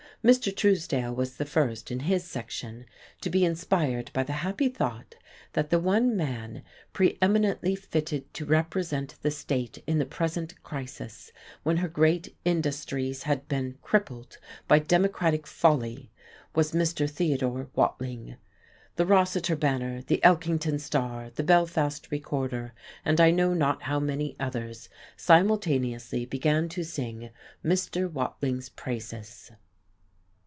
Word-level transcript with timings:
Mr. 0.23 0.55
Truesdale 0.55 1.15
was 1.15 1.37
the 1.37 1.45
first, 1.45 1.89
in 1.89 2.01
his 2.01 2.23
section, 2.23 2.85
to 3.21 3.29
be 3.31 3.43
inspired 3.43 4.11
by 4.13 4.21
the 4.21 4.33
happy 4.45 4.69
thought 4.69 5.15
that 5.53 5.71
the 5.71 5.79
one 5.79 6.15
man 6.15 6.61
preeminently 6.93 7.75
fitted 7.75 8.31
to 8.31 8.45
represent 8.45 9.15
the 9.23 9.31
state 9.31 9.81
in 9.87 9.97
the 9.97 10.05
present 10.05 10.53
crisis, 10.61 11.31
when 11.63 11.77
her 11.77 11.87
great 11.87 12.35
industries 12.45 13.23
had 13.23 13.47
been 13.47 13.75
crippled 13.81 14.37
by 14.67 14.77
Democratic 14.77 15.47
folly, 15.47 16.11
was 16.53 16.71
Mr. 16.71 17.09
Theodore 17.09 17.71
Watling. 17.73 18.35
The 18.97 19.07
Rossiter 19.07 19.55
Banner, 19.55 20.03
the 20.03 20.19
Elkington 20.23 20.79
Star, 20.79 21.31
the 21.31 21.41
Belfast 21.41 22.11
Recorder, 22.11 22.75
and 23.03 23.19
I 23.19 23.31
know 23.31 23.55
not 23.55 23.81
how 23.81 23.99
many 23.99 24.35
others 24.39 24.87
simultaneously 25.17 26.27
began 26.27 26.69
to 26.69 26.83
sing 26.83 27.31
Mr. 27.65 28.07
Watling's 28.07 28.69
praises. 28.69 29.49